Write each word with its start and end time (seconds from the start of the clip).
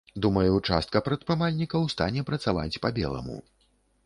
Думаю, 0.25 0.53
частка 0.69 1.01
прадпрымальнікаў 1.07 1.85
стане 1.95 2.25
працаваць 2.31 2.79
па-беламу. 2.89 3.37